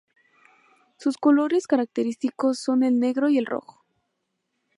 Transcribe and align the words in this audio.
Sus 0.97 1.15
colores 1.19 1.67
característicos 1.67 2.57
son 2.57 2.81
el 2.81 2.97
negro 2.99 3.29
y 3.29 3.37
el 3.37 3.45
rojo. 3.45 3.85